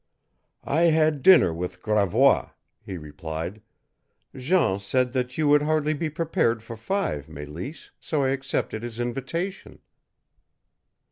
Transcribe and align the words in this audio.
"I 0.65 0.81
had 0.85 1.21
dinner 1.21 1.53
with 1.53 1.83
Gravois," 1.83 2.49
he 2.83 2.97
replied. 2.97 3.61
"Jean 4.35 4.79
said 4.79 5.11
that 5.11 5.37
you 5.37 5.47
would 5.49 5.61
hardly 5.61 5.93
be 5.93 6.09
prepared 6.09 6.63
for 6.63 6.75
five, 6.75 7.27
Mélisse, 7.27 7.91
so 7.99 8.23
I 8.23 8.29
accepted 8.29 8.81
his 8.81 8.99
invitation." 8.99 9.77